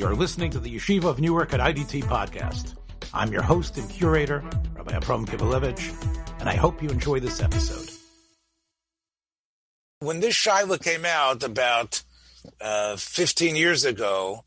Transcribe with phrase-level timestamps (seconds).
[0.00, 2.74] You're listening to the Yeshiva of Newark at IDT podcast.
[3.12, 4.38] I'm your host and curator,
[4.72, 7.90] Rabbi Avraham Kivelevitz, and I hope you enjoy this episode.
[9.98, 12.02] When this Shiloh came out about
[12.62, 14.46] uh, 15 years ago,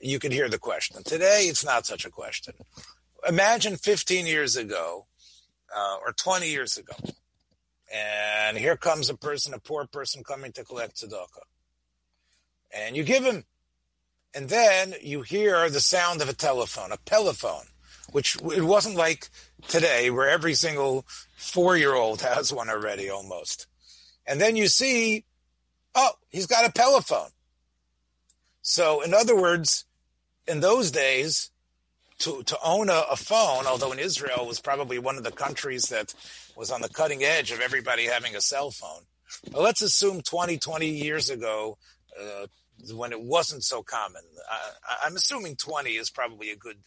[0.00, 1.02] you could hear the question.
[1.02, 2.54] Today, it's not such a question.
[3.28, 5.04] Imagine 15 years ago,
[5.76, 6.94] uh, or 20 years ago,
[7.94, 11.44] and here comes a person, a poor person coming to collect tzedakah.
[12.74, 13.44] And you give him.
[14.38, 17.64] And then you hear the sound of a telephone, a telephone,
[18.12, 19.30] which it wasn't like
[19.66, 21.04] today where every single
[21.36, 23.66] four-year-old has one already almost.
[24.28, 25.24] And then you see,
[25.96, 27.30] oh, he's got a telephone.
[28.62, 29.86] So in other words,
[30.46, 31.50] in those days,
[32.18, 35.86] to, to own a, a, phone, although in Israel was probably one of the countries
[35.86, 36.14] that
[36.56, 39.02] was on the cutting edge of everybody having a cell phone.
[39.50, 41.76] But let's assume 20, 20 years ago,
[42.20, 42.46] uh,
[42.94, 44.22] when it wasn't so common.
[44.50, 46.78] I, I'm assuming 20 is probably a good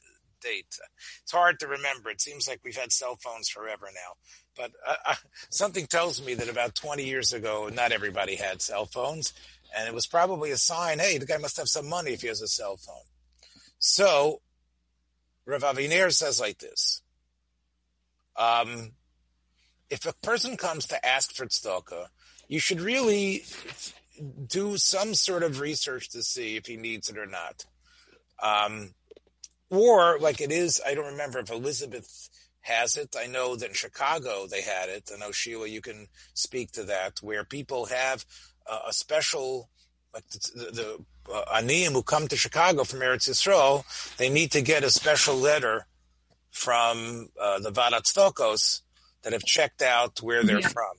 [0.42, 0.78] date.
[1.22, 2.09] It's hard to remember.
[2.09, 4.14] It seems like we've had cell phones forever now.
[4.56, 5.16] But uh, uh,
[5.50, 9.34] something tells me that about 20 years ago, not everybody had cell phones.
[9.78, 12.28] And it was probably a sign, hey, the guy must have some money if he
[12.28, 13.03] has a cell phone.
[13.80, 14.42] So
[15.45, 17.02] Rav Aviner says like this.
[18.36, 18.92] Um,
[19.89, 22.08] if a person comes to ask for tzedakah,
[22.47, 23.44] you should really
[24.47, 27.66] do some sort of research to see if he needs it or not.
[28.41, 28.94] Um,
[29.69, 32.30] or like it is, I don't remember if Elizabeth
[32.61, 33.16] has it.
[33.17, 35.09] I know that in Chicago they had it.
[35.13, 38.25] I know Sheila, you can speak to that, where people have
[38.69, 39.69] uh, a special,
[40.13, 43.83] like the, the uh, Aniyim who come to Chicago from Eretz Yisrael,
[44.17, 45.88] they need to get a special letter
[46.52, 48.81] from uh, the Vadat Stokos
[49.23, 50.67] that have checked out where they're yeah.
[50.67, 50.94] from.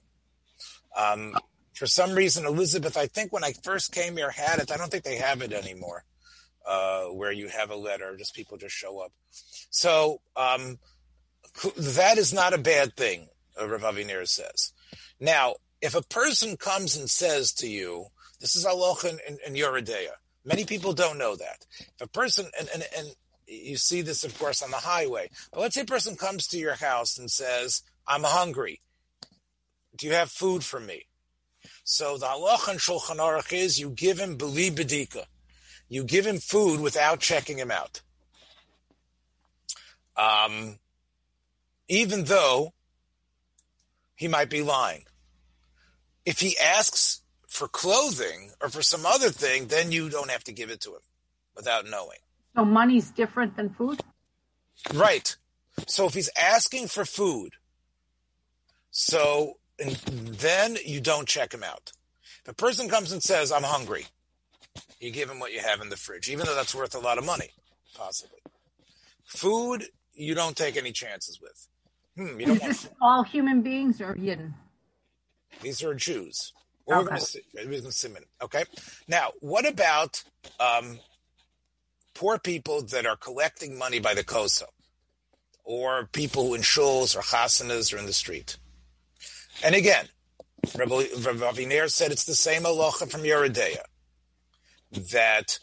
[0.96, 1.36] Um,
[1.82, 4.70] for some reason, Elizabeth, I think when I first came here had it.
[4.70, 6.04] I don't think they have it anymore,
[6.64, 9.10] uh, where you have a letter, just people just show up.
[9.70, 10.78] So um,
[11.76, 13.26] that is not a bad thing,
[13.60, 14.72] uh, Rav Aviner says.
[15.18, 18.06] Now, if a person comes and says to you,
[18.38, 20.14] this is aloch in, in, in Yoreh De'ah.
[20.44, 21.66] Many people don't know that.
[21.80, 23.08] If a person, and, and, and
[23.48, 26.58] you see this, of course, on the highway, but let's say a person comes to
[26.58, 28.80] your house and says, I'm hungry.
[29.96, 31.06] Do you have food for me?
[31.84, 35.24] So the halach and Shulchan Aruch is you give him beli bedika.
[35.88, 38.00] You give him food without checking him out.
[40.16, 40.78] Um,
[41.88, 42.72] even though
[44.14, 45.04] he might be lying.
[46.24, 50.52] If he asks for clothing or for some other thing, then you don't have to
[50.52, 51.02] give it to him
[51.56, 52.18] without knowing.
[52.56, 54.00] So money's different than food?
[54.94, 55.34] Right.
[55.86, 57.54] So if he's asking for food,
[58.90, 61.92] so and then you don't check him out.
[62.44, 64.06] If a person comes and says, I'm hungry,
[65.00, 67.18] you give him what you have in the fridge, even though that's worth a lot
[67.18, 67.50] of money,
[67.94, 68.38] possibly.
[69.24, 69.84] Food,
[70.14, 71.68] you don't take any chances with.
[72.16, 74.54] Hmm, Is this all human beings or hidden?
[75.62, 76.52] These are Jews.
[76.90, 77.16] Okay.
[78.42, 78.64] okay.
[79.06, 80.22] Now, what about
[80.58, 80.98] um,
[82.14, 84.66] poor people that are collecting money by the koso,
[85.64, 88.56] or people who in shuls or chasanas or in the street?
[89.62, 90.06] And again,
[90.76, 93.84] Rabbi, Aviner said it's the same halacha from Yoreh De'ah
[95.12, 95.58] that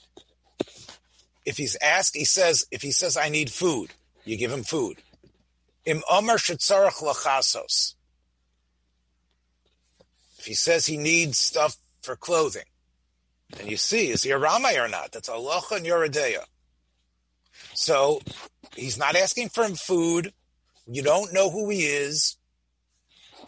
[1.46, 3.92] if he's asked, he says, if he says, I need food,
[4.24, 4.98] you give him food.
[5.86, 7.96] Im Omer shetzarach lachasos.
[10.38, 12.64] If he says he needs stuff for clothing,
[13.60, 15.12] and you see, is he a Ramay or not?
[15.12, 16.46] That's halacha and Yoreh De'ah.
[17.74, 18.22] So
[18.76, 20.34] he's not asking for him food.
[20.88, 22.38] You don't know who he is.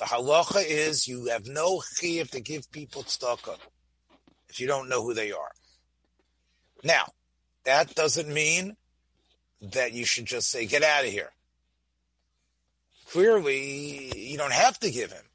[0.02, 3.60] The halacha is you have no chiyuv to give people tzedakah
[4.50, 5.52] if you don't know who they are.
[6.84, 7.06] Now,
[7.66, 8.78] that doesn't mean
[9.62, 11.30] that you should just say, get out of here.
[13.12, 15.26] Clearly, you don't have to give him,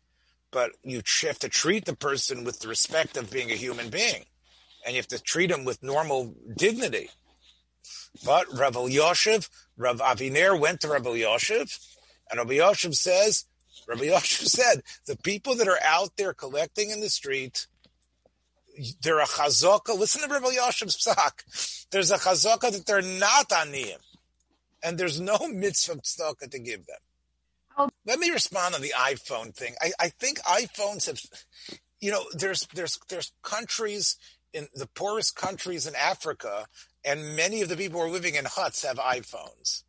[0.51, 4.25] but you have to treat the person with the respect of being a human being.
[4.85, 7.09] And you have to treat him with normal dignity.
[8.25, 11.71] But Rav Yoshev, Rav Aviner went to Rav Yoshev,
[12.29, 13.45] and Rav Yoshev says,
[13.87, 17.67] Rabbi Yosef said, the people that are out there collecting in the street,
[19.03, 19.99] they're a chazaka.
[19.99, 21.87] Listen to Rabbi Yoshev's psak.
[21.91, 23.99] There's a chazaka that they're not aniyim.
[24.83, 26.99] And there's no mitzvah tzedakah to give them.
[27.79, 27.91] Oh.
[28.07, 29.75] Let me respond on the iPhone thing.
[29.81, 31.21] I, I think iPhones have,
[32.01, 34.17] you know, there's, there's, there's countries
[34.53, 36.67] in the poorest countries in Africa,
[37.05, 39.83] and many of the people who are living in huts have iPhones.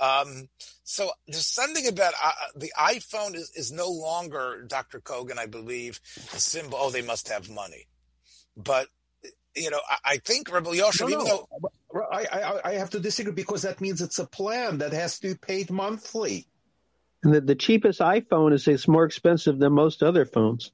[0.00, 0.48] Um,
[0.82, 5.00] so there's something about uh, the iPhone is, is no longer Dr.
[5.00, 6.00] Kogan, I believe,
[6.32, 6.78] the symbol.
[6.80, 7.86] Oh, they must have money,
[8.56, 8.88] but
[9.56, 11.46] you know, I, I think Rebel Yoshev, no, even no.
[11.92, 15.18] though I, I, I have to disagree because that means it's a plan that has
[15.20, 16.46] to be paid monthly.
[17.22, 20.72] And the, the cheapest iPhone is it's more expensive than most other phones.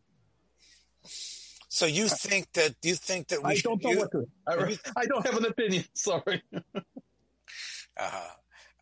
[1.68, 5.00] So you think that you think that we I don't know use, what to, I,
[5.02, 5.84] I don't have an opinion.
[5.94, 6.42] Sorry.
[7.96, 8.28] uh,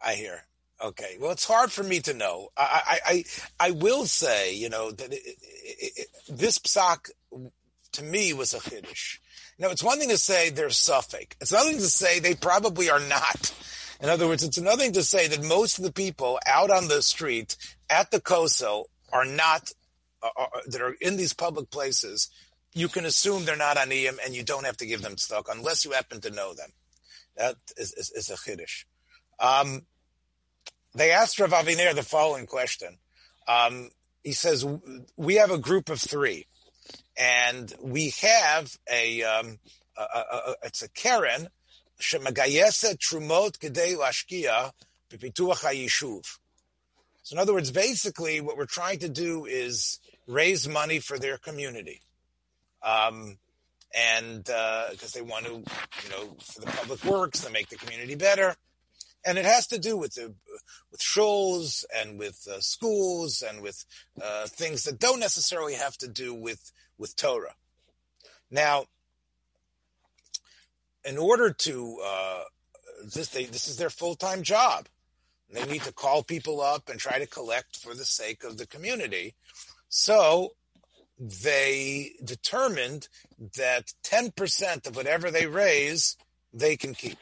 [0.09, 0.43] I hear.
[0.83, 1.17] Okay.
[1.21, 2.49] Well, it's hard for me to know.
[2.57, 3.25] I I I,
[3.69, 7.11] I will say, you know, that it, it, it, this psak
[7.93, 9.19] to me was a chiddush.
[9.59, 11.37] Now, it's one thing to say they're suffix.
[11.41, 13.53] It's another thing to say they probably are not.
[14.01, 16.89] In other words, it's another thing to say that most of the people out on
[16.89, 17.57] the street
[17.91, 19.73] at the Koso are not,
[20.23, 22.31] are, that are in these public places.
[22.73, 25.85] You can assume they're not aniyim and you don't have to give them stock unless
[25.85, 26.71] you happen to know them.
[27.37, 28.85] That is, is, is a chiddush.
[29.41, 29.83] Um,
[30.95, 32.99] they asked Rav Aviner the following question.
[33.47, 33.91] Um,
[34.23, 34.67] he says,
[35.17, 36.47] we have a group of three
[37.17, 39.59] and we have a, um,
[39.97, 41.49] a, a, a it's a keren,
[42.01, 44.73] shemagayeset trumot kedei lashkia
[45.11, 46.25] b'pituach hayishuv.
[47.23, 51.39] So in other words, basically what we're trying to do is raise money for their
[51.39, 52.01] community.
[52.83, 53.39] Um,
[53.95, 57.77] and, uh, cause they want to, you know, for the public works to make the
[57.77, 58.55] community better.
[59.29, 60.35] And it has to do with the,
[60.91, 63.85] with shuls and with uh, schools and with
[64.23, 67.55] uh, things that don't necessarily have to do with with Torah.
[68.51, 68.87] Now,
[71.05, 72.43] in order to uh,
[73.05, 74.87] this, they, this is their full time job.
[75.51, 78.67] They need to call people up and try to collect for the sake of the
[78.67, 79.35] community.
[79.91, 80.53] So
[81.19, 83.09] they determined
[83.57, 86.17] that 10% of whatever they raise,
[86.53, 87.19] they can keep.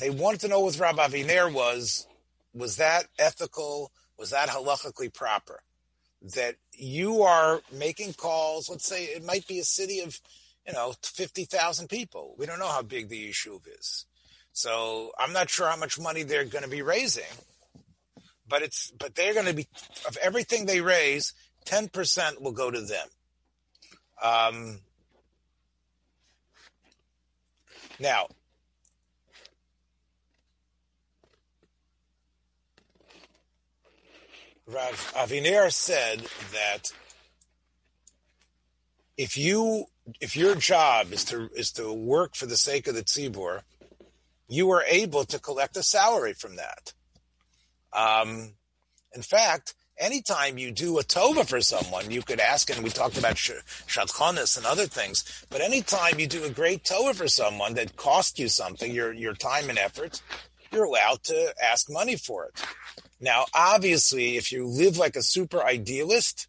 [0.00, 2.06] They wanted to know what Rabbi Aviner was,
[2.54, 3.92] was that ethical?
[4.18, 5.60] Was that halachically proper?
[6.34, 10.18] That you are making calls, let's say it might be a city of,
[10.66, 12.34] you know, 50,000 people.
[12.38, 14.06] We don't know how big the yishuv is.
[14.52, 17.22] So I'm not sure how much money they're going to be raising,
[18.48, 19.68] but it's, but they're going to be,
[20.08, 21.34] of everything they raise,
[21.66, 23.06] 10% will go to them.
[24.22, 24.80] Um,
[27.98, 28.28] now,
[34.72, 36.20] Rav Aviner said
[36.52, 36.92] that
[39.16, 39.86] if you
[40.20, 43.62] if your job is to is to work for the sake of the tzibur,
[44.48, 46.92] you are able to collect a salary from that.
[47.92, 48.54] Um,
[49.12, 53.18] in fact, anytime you do a tova for someone, you could ask, and we talked
[53.18, 57.96] about shadchanis and other things, but anytime you do a great tova for someone that
[57.96, 60.22] cost you something, your your time and effort,
[60.72, 62.64] you're allowed to ask money for it.
[63.20, 66.48] Now, obviously, if you live like a super idealist,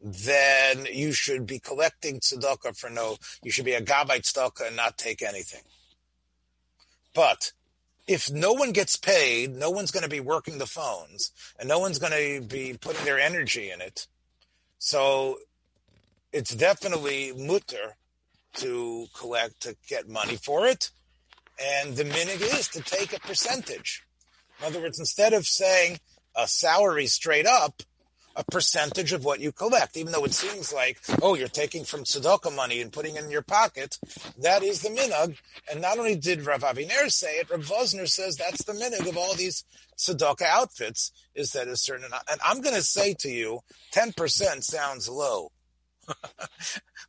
[0.00, 4.76] then you should be collecting tzedakah for no, you should be a gabbai tzedakah and
[4.76, 5.62] not take anything.
[7.14, 7.52] But
[8.08, 11.78] if no one gets paid, no one's going to be working the phones and no
[11.78, 14.08] one's going to be putting their energy in it.
[14.78, 15.38] So
[16.32, 17.96] it's definitely mutter
[18.54, 20.90] to collect, to get money for it.
[21.62, 24.02] And the minhag is to take a percentage.
[24.60, 25.98] In other words, instead of saying
[26.36, 27.82] a salary straight up,
[28.36, 32.04] a percentage of what you collect, even though it seems like, oh, you're taking from
[32.04, 33.98] tzedakah money and putting it in your pocket.
[34.38, 35.36] That is the minhag.
[35.70, 39.16] And not only did Rav Aviner say it, Rav Wosner says that's the minhag of
[39.16, 39.64] all these
[39.98, 43.60] tzedakah outfits is that a certain, and I'm going to say to you,
[43.94, 45.52] 10% sounds low.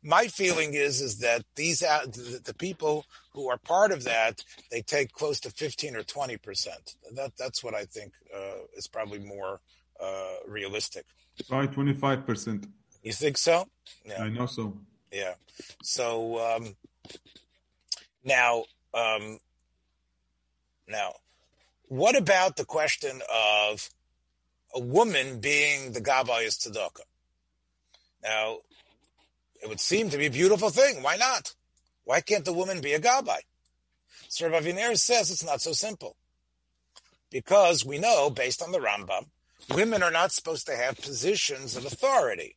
[0.02, 4.80] My feeling is, is that these, the, the people who are part of that, they
[4.80, 6.68] take close to 15 or 20%.
[7.14, 9.60] That, that's what I think uh, is probably more
[10.00, 11.04] uh, realistic.
[11.46, 12.68] Try 25%.
[13.02, 13.66] You think so?
[14.06, 14.22] Yeah.
[14.22, 14.76] I know so.
[15.12, 15.34] Yeah.
[15.82, 16.76] So, um,
[18.24, 18.64] now,
[18.94, 19.38] um,
[20.88, 21.12] now,
[21.88, 23.90] what about the question of
[24.74, 27.00] a woman being the Gabayas Tzedakah?
[28.22, 28.58] Now,
[29.62, 31.02] it would seem to be a beautiful thing.
[31.02, 31.54] Why not?
[32.04, 33.00] Why can't the woman be a?
[34.28, 36.16] So Rav Aviner says it's not so simple.
[37.30, 39.26] Because we know, based on the Rambam,
[39.74, 42.56] women are not supposed to have positions of authority.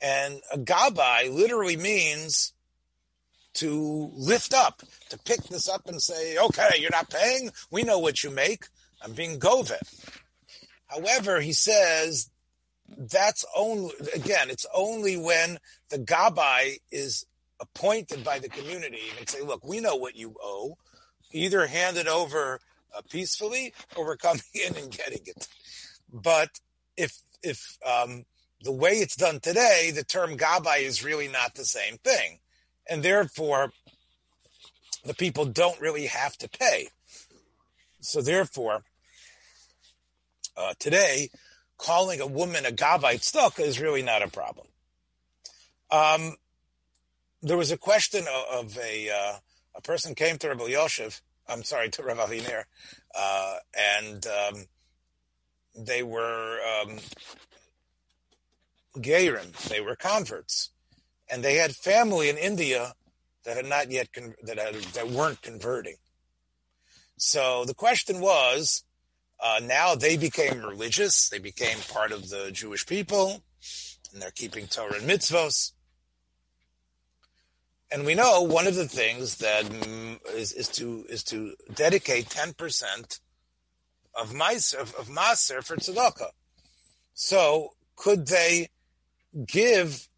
[0.00, 2.52] And a Gabai literally means
[3.54, 7.50] to lift up, to pick this up and say, okay, you're not paying.
[7.70, 8.66] We know what you make.
[9.02, 9.72] I'm being gove.
[10.86, 12.30] However, he says
[12.96, 15.58] that's only, again, it's only when
[15.90, 17.26] the Gabai is
[17.62, 20.76] appointed by the community and say, look, we know what you owe.
[21.32, 22.60] Either hand it over
[22.94, 25.48] uh, peacefully or we're coming in and getting it.
[26.12, 26.50] But
[26.96, 28.24] if, if, um,
[28.62, 32.40] the way it's done today, the term gabai is really not the same thing.
[32.88, 33.72] And therefore,
[35.04, 36.88] the people don't really have to pay.
[38.00, 38.84] So therefore,
[40.56, 41.30] uh, today,
[41.78, 44.66] calling a woman a gavite stuck is really not a problem.
[45.90, 46.36] Um,
[47.42, 49.32] there was a question of, of a uh,
[49.74, 51.20] a person came to Rabbi Yoshev.
[51.48, 52.64] I'm sorry to Rav Aviner,
[53.18, 54.64] uh, and um,
[55.76, 56.98] they were um,
[58.94, 60.70] they were converts,
[61.28, 62.94] and they had family in India
[63.44, 65.96] that had not yet con- that had, that weren't converting.
[67.16, 68.84] So the question was,
[69.40, 73.42] uh, now they became religious, they became part of the Jewish people,
[74.12, 75.72] and they're keeping Torah and mitzvos.
[77.92, 79.64] And we know one of the things that
[80.34, 83.20] is, is to is to dedicate ten percent
[84.14, 86.30] of mice of, of maaser for tzedakah.
[87.12, 88.70] So could they
[89.46, 90.08] give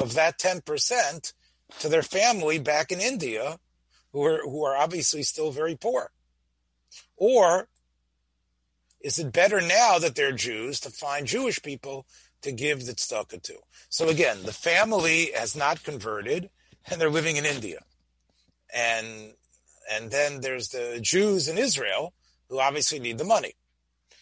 [0.00, 1.32] of that ten percent
[1.80, 3.58] to their family back in India,
[4.12, 6.12] who are who are obviously still very poor,
[7.16, 7.68] or
[9.00, 12.06] is it better now that they're Jews to find Jewish people
[12.42, 13.56] to give the tzedakah to?
[13.88, 16.50] So again, the family has not converted
[16.90, 17.80] and they're living in India.
[18.74, 19.32] And
[19.90, 22.12] and then there's the Jews in Israel
[22.48, 23.54] who obviously need the money.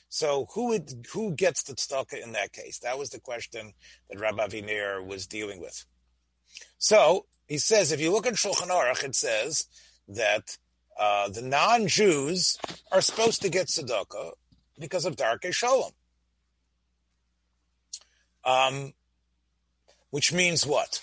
[0.09, 2.79] So who would, who gets the tzedakah in that case?
[2.79, 3.73] That was the question
[4.09, 5.85] that Rabbi Aviner was dealing with.
[6.79, 9.67] So he says, if you look at Shulchan Aruch, it says
[10.07, 10.57] that
[10.99, 12.59] uh, the non-Jews
[12.93, 14.33] are supposed to get tzedakah
[14.79, 15.93] because of Darkei Shalom.
[18.45, 18.93] Um,
[20.11, 21.01] which means what?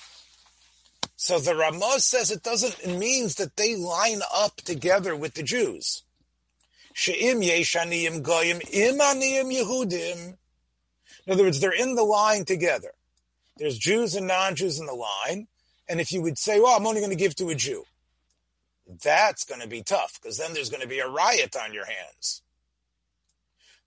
[1.23, 5.43] So the Ramah says it doesn't, it means that they line up together with the
[5.43, 6.01] Jews.
[6.95, 10.37] She'im yeshaniyim goyim im yehudim.
[11.27, 12.93] In other words, they're in the line together.
[13.57, 15.47] There's Jews and non-Jews in the line.
[15.87, 17.83] And if you would say, well, I'm only going to give to a Jew,
[19.03, 21.85] that's going to be tough because then there's going to be a riot on your
[21.85, 22.41] hands.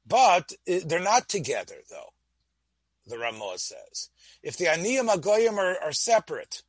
[0.06, 2.12] But eh, they're not together, though,
[3.08, 4.10] the Ramah says.
[4.40, 6.62] If the Aniyim Agoyim are, are separate,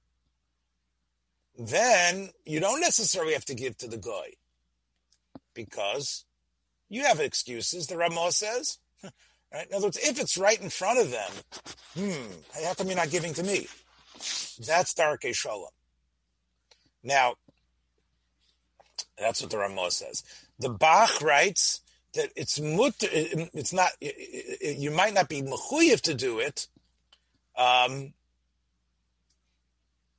[1.57, 4.33] then you don't necessarily have to give to the guy
[5.53, 6.25] because
[6.89, 8.79] you have excuses, the Ramah says.
[9.53, 9.67] Right?
[9.69, 11.31] In other words, if it's right in front of them,
[11.93, 13.67] hmm, how come you're not giving to me?
[14.67, 15.69] That's Darkei Shalom.
[17.03, 17.35] Now,
[19.17, 20.23] that's what the Ramah says.
[20.59, 21.81] The Bach writes
[22.15, 26.67] that it's mut, it's not, you might not be mechuyev to do it,
[27.57, 28.13] um,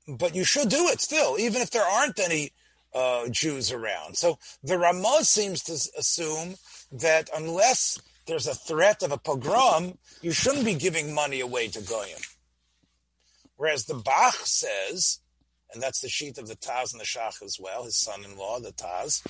[0.07, 2.53] but you should do it still, even if there aren't any
[2.95, 4.17] uh, Jews around.
[4.17, 6.55] So the Ramah seems to assume
[6.93, 11.81] that unless there's a threat of a pogrom, you shouldn't be giving money away to
[11.81, 12.19] Goyim.
[13.57, 15.21] Whereas the Bach says,
[15.73, 18.73] and that's the sheet of the Taz and the Shach as well, his son-in-law, the
[18.73, 19.23] Taz,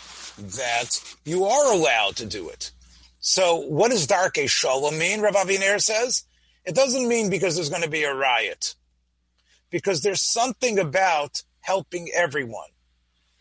[0.56, 2.72] that you are allowed to do it.
[3.20, 6.24] So what does Darkei Shalom mean, Rav Aviner says?
[6.64, 8.74] It doesn't mean because there's going to be a riot
[9.70, 12.68] because there's something about helping everyone.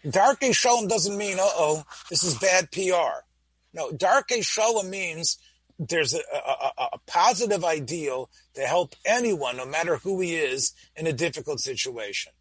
[0.05, 3.23] Darkei Shalom doesn't mean, uh oh, this is bad PR.
[3.73, 5.37] No, Darkei Shalom means
[5.77, 11.05] there's a, a, a, positive ideal to help anyone, no matter who he is, in
[11.05, 12.31] a difficult situation.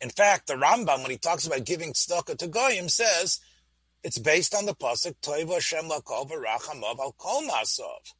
[0.00, 3.40] In fact, the Rambam, when he talks about giving tzedakah to goyim, says
[4.02, 8.12] it's based on the pasuk Toiv Hashem lakol v'rachamav al kol masov.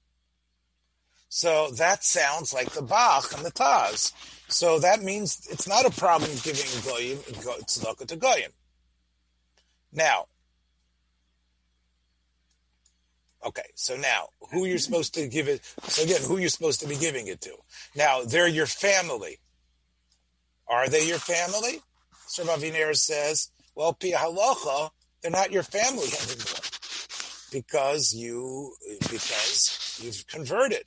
[1.34, 4.12] So that sounds like the Bach and the Taz.
[4.46, 8.52] So that means it's not a problem giving goyim tzedakah to goyim.
[9.92, 10.26] Now,
[13.44, 15.64] okay, so now who you're supposed to give it?
[15.82, 17.56] So again, who you're supposed to be giving it to?
[17.96, 19.40] Now they're your family.
[20.68, 21.80] Are they your family?
[22.28, 26.62] Sir Aviner says, well, pia halacha, they're not your family anymore
[27.50, 28.76] because you
[29.10, 30.84] because you've converted.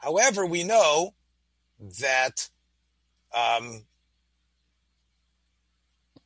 [0.00, 1.14] However, we know
[2.00, 2.48] that
[3.34, 3.84] um,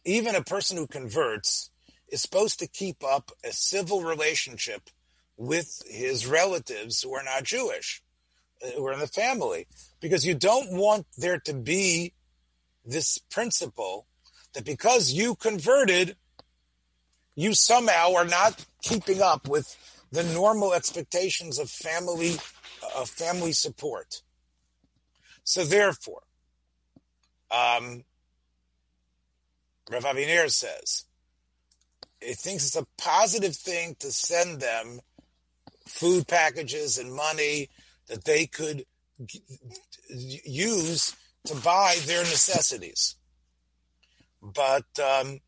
[0.04, 1.70] even a person who converts
[2.08, 4.90] is supposed to keep up a civil relationship
[5.36, 8.02] with his relatives who are not Jewish,
[8.64, 9.66] uh, who are in the family,
[10.00, 12.14] because you don't want there to be
[12.84, 14.06] this principle
[14.52, 16.16] that because you converted,
[17.34, 19.76] you somehow are not keeping up with
[20.12, 22.36] the normal expectations of family
[22.96, 24.22] of family support.
[25.44, 26.22] So therefore,
[27.50, 28.04] um,
[29.90, 31.04] Rav Aviner says
[32.20, 35.00] he thinks it's a positive thing to send them
[35.86, 37.68] food packages and money
[38.08, 38.84] that they could
[40.08, 41.14] use
[41.46, 43.16] to buy their necessities.
[44.42, 45.40] but um,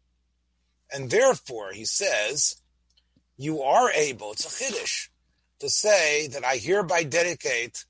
[0.92, 2.62] and therefore he says
[3.36, 4.32] you are able.
[4.32, 5.08] It's a chiddush
[5.60, 7.84] to say that I hereby dedicate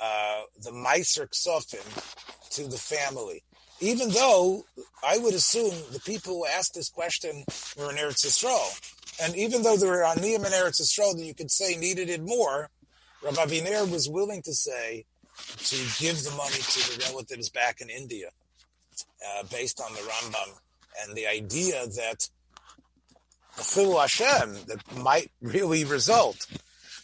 [0.00, 3.42] uh, the Meiser Ksofim to the family.
[3.80, 4.64] Even though
[5.02, 7.44] I would assume the people who asked this question
[7.78, 8.80] were in Eretz Yisrael.
[9.22, 12.22] And even though there were Aniyim in Eretz Yisrael that you could say needed it
[12.22, 12.68] more,
[13.22, 15.04] Rav Aviner was willing to say
[15.58, 18.28] to give the money to the relatives back in India,
[19.26, 20.58] uh, based on the Rambam
[21.02, 22.28] and the idea that
[23.56, 26.46] the Hashem that might really result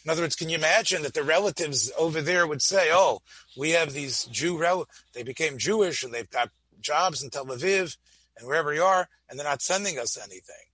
[0.07, 3.19] in other words, can you imagine that the relatives over there would say, "Oh,
[3.57, 6.49] we have these Jew rel- they became Jewish and they've got
[6.79, 7.97] jobs in Tel Aviv
[8.37, 10.71] and wherever you are, and they're not sending us anything."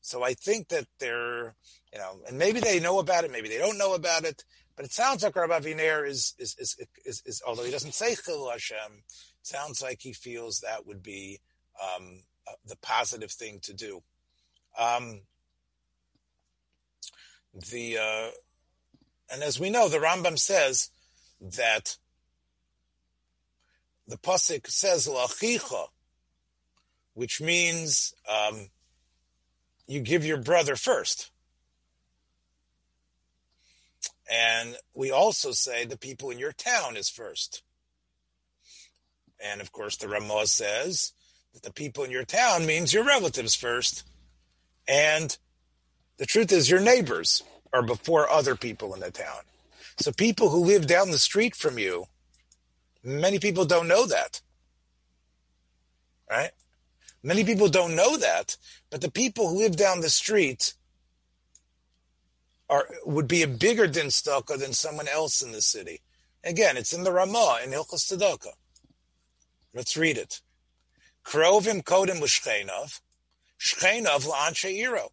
[0.00, 1.56] So I think that they're,
[1.92, 4.44] you know, and maybe they know about it, maybe they don't know about it,
[4.76, 8.14] but it sounds like Rabbi Viner is is, is is, is, although he doesn't say
[8.14, 9.04] Chil Hashem,
[9.42, 11.38] sounds like he feels that would be
[11.82, 14.02] um, uh, the positive thing to do.
[14.78, 15.20] Um,
[17.52, 18.30] the uh,
[19.32, 20.90] and as we know, the Rambam says
[21.40, 21.96] that
[24.06, 25.86] the pasuk says lachicha,
[27.14, 28.68] which means um,
[29.86, 31.30] you give your brother first.
[34.30, 37.62] And we also say the people in your town is first.
[39.42, 41.12] And of course, the Ramah says
[41.52, 44.04] that the people in your town means your relatives first.
[44.86, 45.36] And
[46.18, 49.42] the truth is, your neighbors are before other people in the town.
[49.98, 52.06] So people who live down the street from you,
[53.04, 54.40] many people don't know that.
[56.30, 56.50] Right?
[57.22, 58.56] Many people don't know that,
[58.90, 60.74] but the people who live down the street
[62.68, 66.00] are would be a bigger din than someone else in the city.
[66.42, 68.54] Again, it's in the Ramah in Hilchos Tzedakah.
[69.74, 70.40] Let's read it.
[71.24, 73.00] Krovim kodem l'shchenov,
[73.60, 75.10] shchenov iro.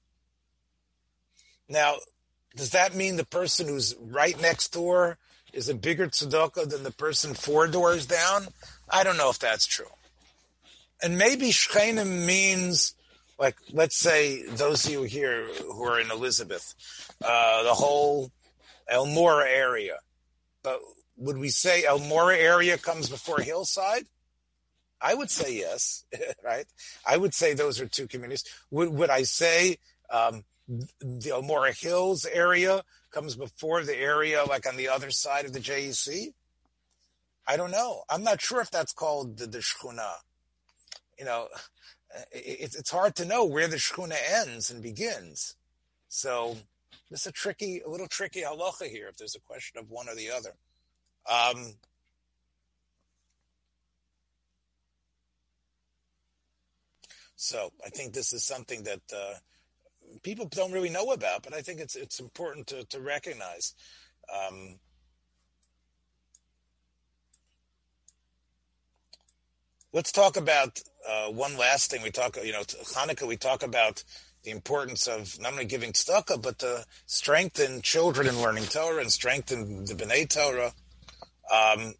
[1.68, 1.98] Now,
[2.58, 5.18] does that mean the person who's right next door
[5.54, 8.48] is a bigger tzedakah than the person four doors down?
[8.90, 9.86] I don't know if that's true.
[11.02, 12.96] And maybe shchenim means,
[13.40, 16.74] like, let's say those of you here who are in Elizabeth,
[17.24, 18.32] uh, the whole
[18.92, 19.98] Elmora area.
[20.64, 20.80] But
[21.18, 24.08] would we say Elmora area comes before Hillside?
[25.00, 26.06] I would say yes,
[26.44, 26.66] right?
[27.06, 28.44] I would say those are two communities.
[28.72, 29.78] Would, would I say
[30.10, 35.54] um, the Elmora Hills area comes before the area like on the other side of
[35.54, 36.34] the JEC?
[37.48, 38.04] I don't know.
[38.10, 40.12] I'm not sure if that's called the, the shchuna.
[41.18, 41.48] You know,
[42.32, 45.56] it, it's hard to know where the Shkuna ends and begins.
[46.08, 46.58] So
[47.10, 50.08] this is a tricky, a little tricky halacha here if there's a question of one
[50.10, 50.54] or the other.
[51.30, 51.74] Um,
[57.36, 59.34] so I think this is something that uh,
[60.24, 63.74] people don't really know about, but I think it's it's important to, to recognize.
[64.34, 64.80] Um,
[69.94, 72.02] let's talk about uh, one last thing.
[72.02, 73.28] We talk, you know, Hanukkah.
[73.28, 74.04] We talk about
[74.44, 79.12] the importance of not only giving tzedakah, but to strengthen children in learning Torah and
[79.12, 80.74] strengthen the B'nai Torah.
[81.52, 81.94] Um,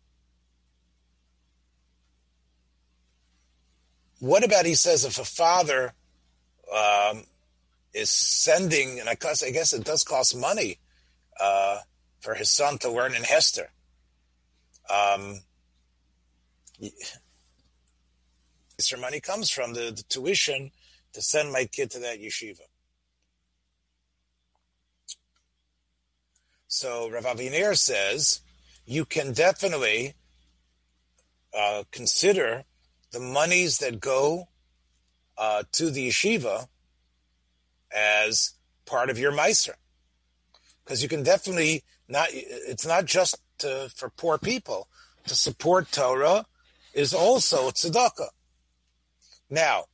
[4.20, 5.94] what about he says if a father
[6.74, 7.24] um,
[7.94, 10.80] is sending, and I guess, I guess it does cost money
[11.40, 11.80] uh,
[12.20, 13.70] for his son to learn in Hester.
[14.90, 15.42] Um,
[18.78, 20.72] Hester money comes from the, the tuition
[21.14, 22.62] to send my kid to that yeshiva.
[26.68, 28.42] So Rav Aviner says
[28.86, 30.14] you can definitely
[31.58, 32.64] uh, consider
[33.12, 34.48] the monies that go
[35.38, 36.68] uh, to the yeshiva
[37.96, 38.54] as
[38.86, 39.74] part of your Meiser.
[40.84, 44.88] Because you can definitely not, it's not just to, for poor people.
[45.28, 46.46] To support Torah
[46.94, 48.30] is also tzedakah.
[49.50, 49.86] Now,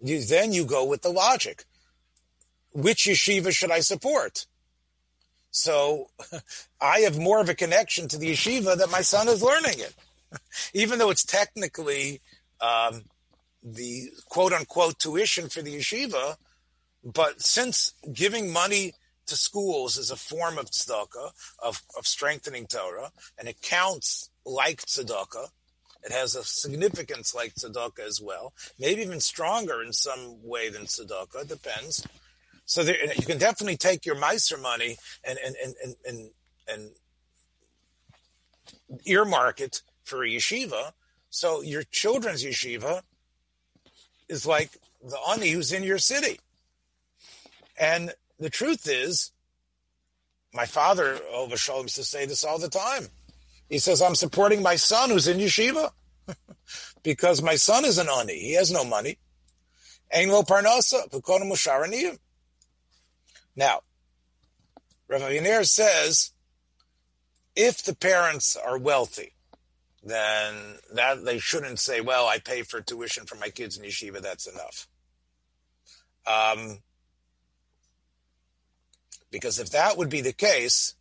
[0.00, 1.64] you, then you go with the logic.
[2.72, 4.46] Which yeshiva should I support?
[5.50, 6.08] So
[6.80, 9.94] I have more of a connection to the yeshiva that my son is learning it.
[10.74, 12.20] Even though it's technically
[12.60, 13.04] um,
[13.62, 16.36] the quote unquote tuition for the yeshiva,
[17.04, 18.92] but since giving money
[19.26, 24.82] to schools is a form of tzedakah, of, of strengthening Torah, and it counts like
[24.82, 25.48] tzedakah,
[26.04, 30.82] it has a significance like tzedakah as well, maybe even stronger in some way than
[30.82, 32.06] tzedakah, depends.
[32.64, 36.30] So there, you can definitely take your Meiser money and, and, and, and, and,
[36.68, 36.90] and
[39.04, 40.92] earmark it for a yeshiva.
[41.30, 43.02] So your children's yeshiva
[44.28, 44.70] is like
[45.02, 46.38] the ani who's in your city.
[47.82, 49.32] And the truth is,
[50.54, 53.08] my father, over Shalom, used to say this all the time.
[53.68, 55.90] He says, I'm supporting my son who's in yeshiva
[57.02, 58.38] because my son is an ani.
[58.38, 59.18] He has no money.
[63.56, 63.80] Now,
[65.08, 66.30] Rav Aviner says,
[67.56, 69.32] if the parents are wealthy,
[70.04, 74.20] then that they shouldn't say, "Well, I pay for tuition for my kids in yeshiva.
[74.20, 74.88] That's enough."
[76.26, 76.78] Um,
[79.32, 80.94] because if that would be the case,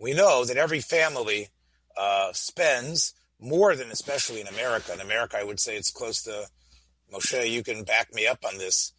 [0.00, 1.48] we know that every family
[1.96, 4.92] uh, spends more than, especially in America.
[4.92, 6.46] In America, I would say it's close to
[7.12, 7.48] Moshe.
[7.48, 8.92] You can back me up on this.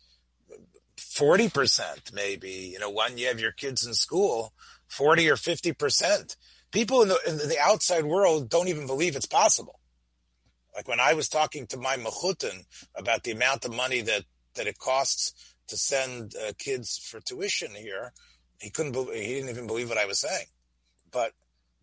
[0.97, 2.71] Forty percent, maybe.
[2.71, 4.53] You know, when you have your kids in school,
[4.87, 6.37] forty or fifty percent
[6.71, 9.79] people in the, in the outside world don't even believe it's possible.
[10.75, 14.23] Like when I was talking to my mechutin about the amount of money that,
[14.55, 18.13] that it costs to send uh, kids for tuition here,
[18.59, 20.45] he couldn't he didn't even believe what I was saying.
[21.11, 21.31] But,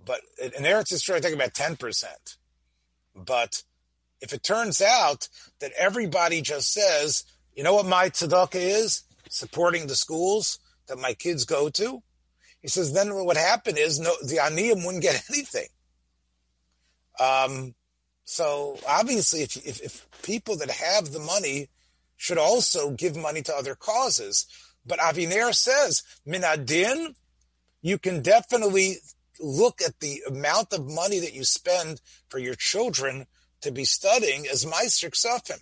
[0.05, 2.05] but in Eretz Yisrael, I think about 10%.
[3.15, 3.63] But
[4.21, 5.29] if it turns out
[5.61, 9.03] that everybody just says, you know what my tzedakah is?
[9.29, 12.03] Supporting the schools that my kids go to,
[12.61, 15.69] he says, then what happened is no, the Aniyim wouldn't get anything.
[17.19, 17.75] Um,
[18.25, 21.69] so obviously, if, if, if people that have the money
[22.17, 24.47] should also give money to other causes,
[24.85, 27.15] but Aviner says minadin,
[27.83, 28.97] you can definitely
[29.41, 33.27] look at the amount of money that you spend for your children
[33.61, 35.61] to be studying as Meister Ksafim.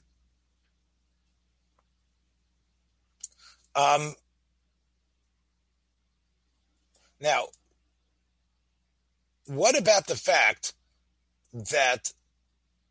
[3.74, 4.14] Um,
[7.20, 7.46] now,
[9.46, 10.74] what about the fact
[11.52, 12.12] that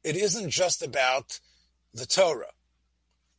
[0.03, 1.39] it isn't just about
[1.93, 2.51] the Torah?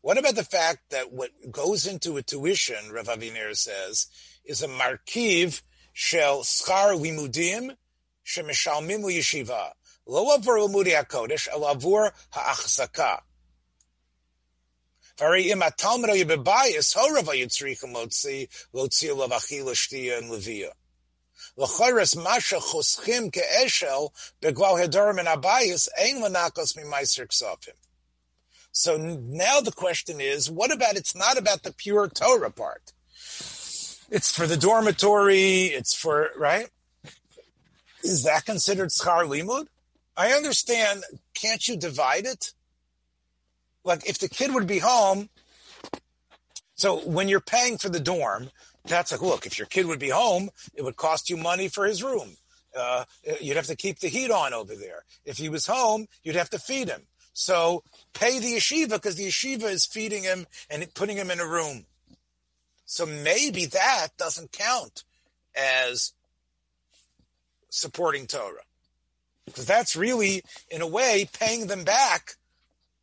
[0.05, 4.07] What about the fact that what goes into a tuition, Rav Aviner says,
[4.45, 5.63] is a markiv
[5.95, 7.75] shel schar limudim
[8.23, 9.71] shemishalmim yeshiva,
[10.07, 13.21] lo avur limudi hakodesh, el avur ha'achzaka.
[15.19, 20.73] Vari im atalmid yibebayis horav yitzrichem lotzi lotzi lav achila shtia and levia.
[21.57, 24.11] L'chayres masha choschim ke'eshel
[24.43, 27.73] begval hedorim and abayis ein lanakos mimaiser ksafim.
[28.77, 32.93] So now the question is, what about, it's not about the pure Torah part.
[34.11, 36.69] It's for the dormitory, it's for, right?
[38.03, 39.69] Is that considered schar limud?
[40.17, 42.53] I understand, can't you divide it?
[43.85, 45.29] Like if the kid would be home,
[46.75, 48.51] so when you're paying for the dorm,
[48.87, 51.87] that's like, look, if your kid would be home, it would cost you money for
[51.87, 52.37] his room.
[52.77, 53.05] Uh,
[53.41, 55.05] you'd have to keep the heat on over there.
[55.25, 57.03] If he was home, you'd have to feed him.
[57.35, 57.83] So
[58.15, 61.85] pay the yeshiva because the yeshiva is feeding him and putting him in a room.
[62.87, 65.05] So maybe that doesn't count
[65.55, 66.13] as
[67.69, 68.63] supporting Torah.
[69.45, 72.37] Because that's really, in a way, paying them back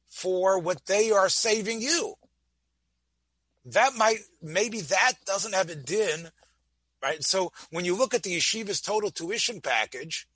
[0.09, 2.15] for what they are saving you
[3.65, 6.29] that might maybe that doesn't have a din,
[7.01, 7.23] right?
[7.23, 10.27] So when you look at the yeshiva's total tuition package,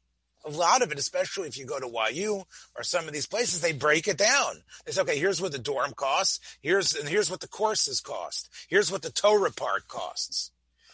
[0.45, 2.43] a lot of it, especially if you go to YU
[2.75, 4.63] or some of these places, they break it down.
[4.85, 6.39] They say, okay, here's what the dorm costs.
[6.61, 8.49] Here's and here's what the courses cost.
[8.69, 10.51] Here's what the Torah part costs.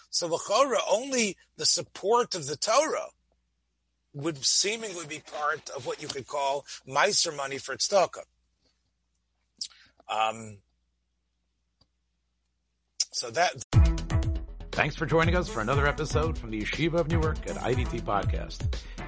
[0.09, 3.09] So the only the support of the Torah
[4.13, 8.23] would seemingly be part of what you could call miser money for tzedakah.
[10.09, 10.57] Um,
[13.11, 13.63] so that.
[14.71, 18.73] Thanks for joining us for another episode from the Yeshiva of Newark at IDT Podcast.